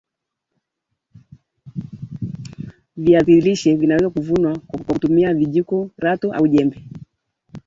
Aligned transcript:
viazilishe 2.97 3.75
vinaweza 3.75 4.09
kuvunwa 4.09 4.59
kwa 4.59 4.79
mutmia 4.79 5.33
vijiti 5.33 5.89
rato 5.97 6.33
au 6.33 6.47
jembe 6.47 6.83